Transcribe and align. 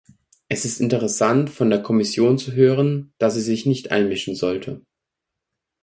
Es 0.49 0.65
ist 0.65 0.81
interessant, 0.81 1.51
von 1.51 1.69
der 1.69 1.83
Kommission 1.83 2.39
zu 2.39 2.53
hören, 2.53 3.13
dass 3.19 3.35
sie 3.35 3.41
sich 3.41 3.67
nicht 3.67 3.91
einmischen 3.91 4.33
sollte. 4.33 4.83